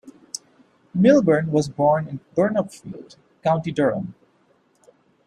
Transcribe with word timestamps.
Milburn 0.95 1.51
was 1.51 1.69
born 1.69 2.07
in 2.07 2.21
Burnopfield, 2.35 3.17
County 3.43 3.71
Durham. 3.71 4.15